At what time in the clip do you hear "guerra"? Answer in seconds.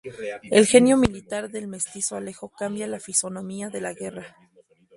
3.93-4.35